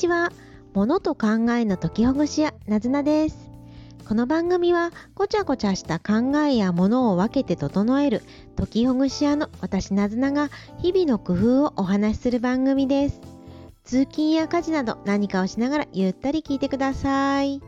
[0.00, 0.32] ちは。
[0.72, 3.50] 物と考えの解きほぐし屋、なずなです。
[4.08, 8.22] この番組は、ごちゃごちゃした考えや物を分けて整える、
[8.56, 13.20] 解きほぐし屋の私なずなが、日々の工夫をお話しする番組です。
[13.84, 17.60] 通勤や家事など何かをしながらゆったり聞いてください。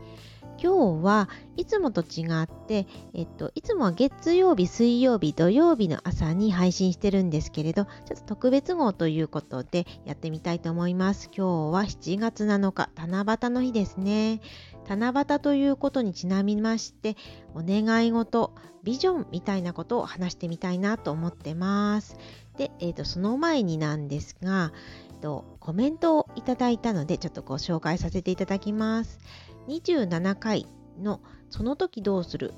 [0.63, 11.29] 今日はいつもと違って、えっと、いつもは月曜日、水曜日、土曜日の朝に配信してるんですけれど、ちょっと特別号ということでやってみたいと思います。
[11.35, 14.39] 今日は7月7日、七夕の日ですね。
[14.87, 17.17] 七夕ということにちなみまして、
[17.53, 18.53] お願い事、
[18.83, 22.15] ビジョンみたいなことを話してみたいなと思ってます。
[22.55, 24.71] で、えっと、その前になんですが、
[25.23, 29.19] と、コメントをいただいたので、ちょっとご紹介させていただきます。
[29.67, 30.67] 27回
[31.01, 32.53] のその時どうする？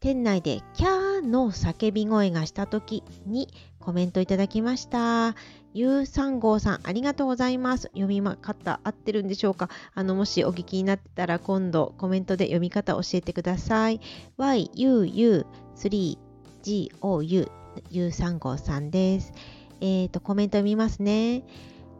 [0.00, 3.48] 店内でキャーの叫び声がした時に
[3.80, 5.34] コメントいただきました。
[5.72, 7.84] ゆうさんごうさん、ありがとうございます。
[7.94, 9.70] 読み方合ってるんでしょうか？
[9.94, 14.00] あの、もしお聞きになってたら今度コメントで読み方教えてください。
[14.36, 16.18] y u u 3
[16.62, 17.48] g o u
[17.90, 19.32] ゆうさんごうさんです。
[19.80, 21.42] えっ、ー、と、コメント読みますね。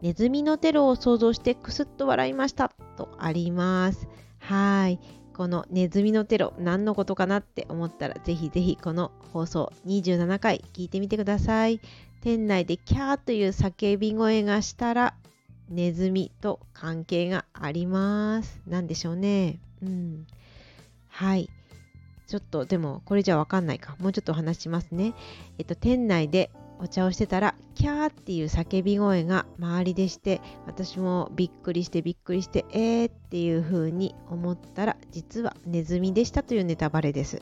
[0.01, 2.71] ネズミのテロを想像してクスッと笑いました。
[2.97, 4.07] とあります。
[4.47, 4.99] はい。
[5.33, 11.81] このネズミのテロ、何のことかなって思ったら、ぜひぜひこの放送27回聞いてみてください。
[12.21, 15.15] 店内でキャーという叫び声がしたら、
[15.67, 18.61] ネズミと関係があります。
[18.67, 19.59] 何でしょうね。
[19.81, 20.27] うん。
[21.09, 21.49] はい。
[22.27, 23.95] ちょっとでもこれじゃわかんないか。
[23.99, 25.15] もうちょっとお話しますね。
[25.57, 37.41] えっと、店内でお茶をしてたらキャーっていう叫び声が周りでして私もびっくりしてびっくりしてえーっていう風に思ったら実はネズミでしたというネタバレです。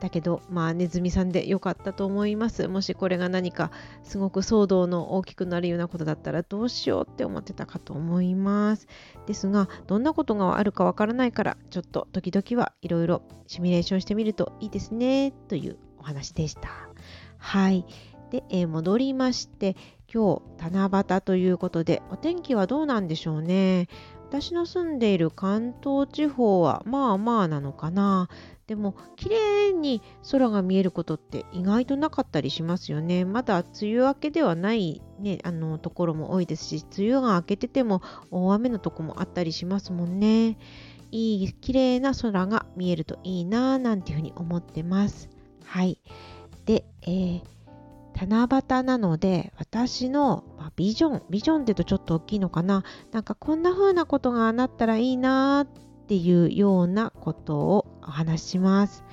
[0.00, 2.66] だけどまあネズミさんでよかったと思います。
[2.68, 3.70] もしこれが何か
[4.02, 8.86] すごく騒動の大きくなるようなことだったらどうしようって思ってたかと思います。
[9.26, 16.70] ですがどんなことがあるかわからないからちょっと時々はいろいろシミュレーションしてみるといいですねというお話でした。
[17.36, 17.84] はい。
[18.30, 19.76] で、えー、戻りまして、
[20.12, 23.88] 今日七夕ということで、お天気はどうなんでしょうね。
[24.30, 28.28] 私の住んでいる関東地方はまあまあなのかな。
[28.68, 33.24] でも綺麗に空が見えることって意外となかったりしますよね。
[33.24, 40.56] まだ梅雨明けではない、ね、あのところも多いですし、梅雨が明けてても大雨のとこもあったりしますもんね。
[41.10, 45.28] いい綺麗な空が見えるといいなぁなんていうふうに思ってます。
[45.64, 45.98] はい。
[46.66, 47.59] で、えー
[48.14, 50.44] 七夕なので私の、
[50.76, 52.84] ビジョンビジョンって言うとちょっと大きいのかな。
[53.12, 55.66] なんかこんな風なことがなったらいいなっ
[56.06, 59.04] ていうようなことをお話します。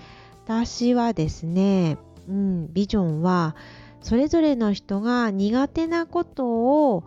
[0.43, 1.97] 私はですね、
[2.27, 3.55] うん、ビジョンは
[4.01, 6.47] それぞれの人が苦手なこと
[6.93, 7.03] を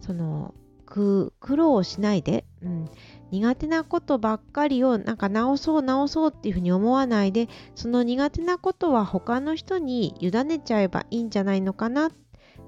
[0.00, 0.54] その
[0.86, 2.88] 苦労しないで、うん、
[3.30, 12.10] 苦手なことばっかりをなんか直そう直そうっていうふうに思わないでその苦手なことは他の人に委ねちゃえばいいんじゃないのかな。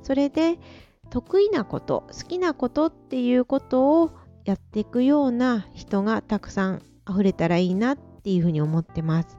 [0.02, 0.58] それで
[1.10, 4.10] 得意なこと好きなことっていうことを
[4.44, 9.38] やっていくような人がたくさん溢れたらいいなっていうふうに思ってます。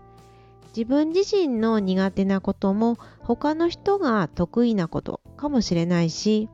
[0.76, 6.48] 自分自身の苦手なことも他の人が得意なことかもしれないし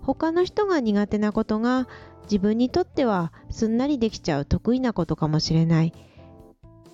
[0.00, 1.86] 他の人が苦手なことが
[2.32, 5.92] 自分にとってはすんなりできちゃう得意なことかもしれない。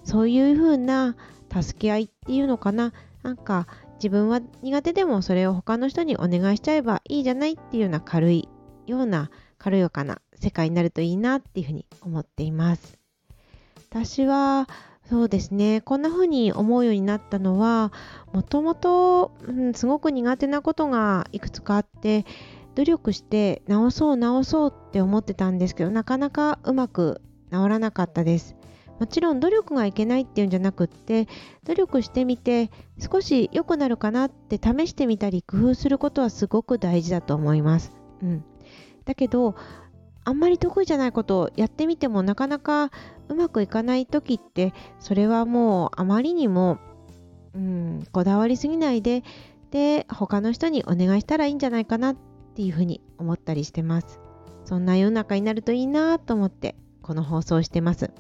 [0.03, 1.15] そういうふうな
[1.49, 2.93] 助け合いっていうのかな。
[3.22, 3.69] なんか
[3.99, 8.49] 自分は苦手でもそれを他の人にお願いしちゃえばいいじゃないっていうような軽い
[8.87, 12.99] ような軽やかな世界になるといいなっていうふうに思っています。
[13.91, 14.69] 私は
[15.09, 15.82] そうですね。
[15.82, 17.93] こんな風に思うようになったのは
[18.32, 19.31] もともと
[19.75, 22.26] すごく苦手なことがいくつかあって
[22.78, 28.55] 努力して直そう直そうって思ってたんですけどなかなかうまく治らなかったです。
[29.00, 31.27] もちろん努力がいけないっていうんじゃなくって
[31.65, 37.93] 努力してみて少し良くなるかなって試してみたり工夫することはすごく大事だと思います、
[38.23, 38.44] うん、
[39.05, 39.55] だけど
[40.25, 42.91] あんまり得意じゃないことをやってみてもなかなか
[43.29, 46.79] うまくいかない時ってそれはもうあまりにも、
[47.55, 49.23] うん、こだわりすぎないで
[49.70, 52.17] で他の人にお願いしたらいいんじゃないかなっ
[52.58, 54.19] っていうふうに思ったりしてます。
[54.64, 58.10] そんな世の中になるといいなと思ってこの放送してます。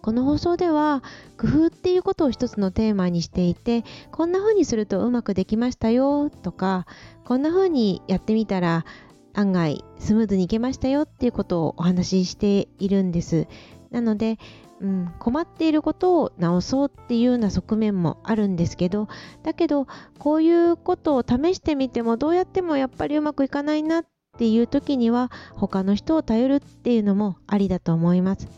[0.00, 1.02] この放送では
[1.38, 6.86] 工夫っていうことを一つのテーマにしていてこんな風にするとうまくできましたよとか
[7.26, 8.86] こんな風にやってみたら
[9.34, 13.48] 案外スムーズにいけましたよっていうことをお話ししているんです。
[13.90, 14.38] なので
[14.80, 19.08] うん、困っていることを直そうっていうような側面もあるんですけど
[19.42, 19.86] だけど
[20.18, 24.04] こういうことを試してみてもどうやってもやっぱりうまくいかないなっ
[24.38, 28.48] ていう時には他の人を頼るっていうのもありだと思います。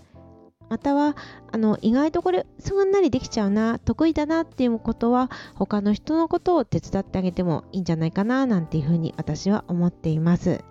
[0.69, 1.17] または
[1.50, 10.62] あの意外とこれすんなりできちゃうな得意だなっていうことは他の人のことを手伝ってあげてもいいんじゃないかななんていうふうに私は思っています。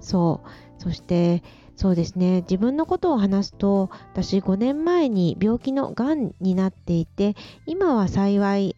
[0.00, 0.82] そう。
[0.82, 1.42] そして
[1.76, 2.42] そうですね。
[2.42, 7.34] 自分のことを話すと私5年前に病気のがんになっていて
[7.66, 8.76] 今は幸い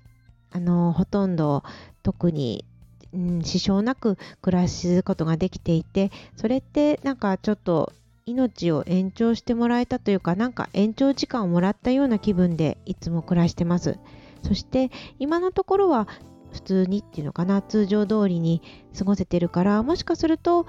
[0.51, 1.63] あのほとんど
[2.03, 2.65] 特に
[3.13, 7.93] うん、支障なく暮らすことができていてそれってなんかちょっと
[8.27, 13.99] 命を延長してもらえたというかなんか延長時間をもらったような気分でいつも暮らしてます。
[14.43, 16.09] そして今のところは
[16.53, 17.63] 普通にっていうのかな。
[17.63, 18.63] 通常通りに
[18.97, 20.67] 過ごせてるからもしかすると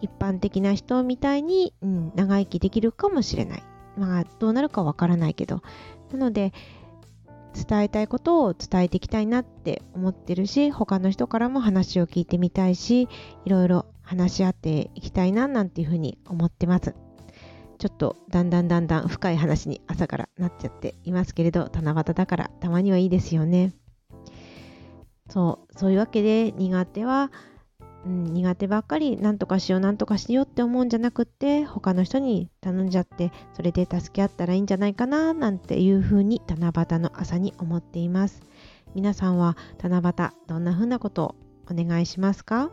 [0.00, 3.62] 一般的な人みたいに、うん、長生きできるかもしれない。
[3.96, 5.62] まあどうなるかわからないけど。
[6.12, 6.52] なので
[7.54, 13.08] 伝えたいことを伝えていきたいなって思ってるし他の人からも話を聞いてみたいし
[13.44, 16.94] いろいろ話し合っていきたいななんていうふうに思ってます。
[17.78, 23.72] ちょっとだんだんだんだん深い話に朝からなっちゃっていますけれど七夕だからたまにはいいですよね。
[25.30, 27.30] そうそういうわけで苦手は
[28.08, 38.42] うん、苦手ばっかりなんとかしようなんとかしようって思うんじゃなくって他の人に頼んじゃってそれで助け合ったらいいんじゃないかななんていうふうに七夕の朝に思っています。
[38.94, 41.34] 皆さんは七夕どんなふうなことを
[41.70, 42.70] お願いしますか？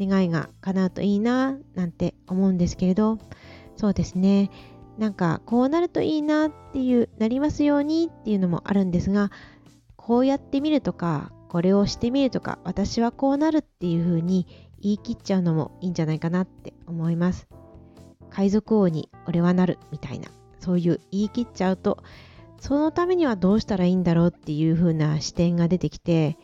[0.00, 3.18] 願いが叶うといいななんて思うんですけれど。
[3.76, 4.50] そうですね。
[4.96, 9.30] なんかこうなるといいなっていうなりますようにっていうのもあるんですが
[9.96, 14.46] こうやってみるとかこれをしてみるとか私はこうなるっていう風に
[14.80, 17.48] 言い切っちゃうのもいいんじゃないかなって思います。
[18.30, 20.28] 海賊王に俺はなるみたいな
[20.58, 22.02] そういう言い切っちゃうと
[22.60, 26.36] そのためにはどうしたらいいんだろうっていう風な視点が出てきて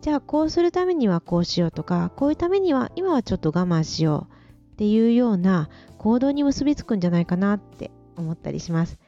[0.00, 4.34] じゃあこうするためにはこうしようとかこういうためには今はちょっと我慢しよう
[4.72, 5.68] っていうような
[5.98, 8.98] 行動に結びつくんじゃないかなって思ったりします。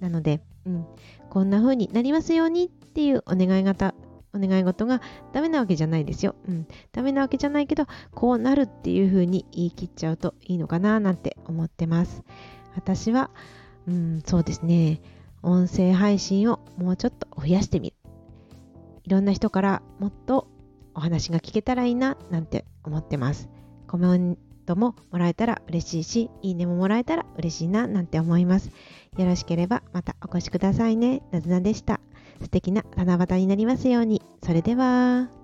[0.00, 0.86] なので、うん、
[1.28, 3.94] こんな風になりますようにっていうお願い方
[4.38, 5.00] お願い事が
[5.32, 6.34] ダメなわけじゃないですよ。
[6.48, 6.66] うん。
[6.92, 12.22] ダメなわけじゃないけど、こうなるっていう風に言い切っちゃうといいのかななんて思ってます。
[12.74, 13.30] 私は、
[13.86, 15.00] うん、そうですね。
[15.42, 17.96] 音声配信をもうちょっと増やしてみる。
[19.04, 20.48] いろんな人からもっと
[20.94, 23.48] お話が聞けたらいいななんて思ってます。
[23.86, 24.36] コメン
[24.66, 28.70] トももらえたら嬉しいし、いいねももらえたら嬉しいななんて思います。
[29.16, 31.22] よろしければまたお越しくださいね。
[31.30, 32.00] なずなでした。
[32.40, 34.22] 素敵な七夕になりますように。
[34.42, 35.37] それでは。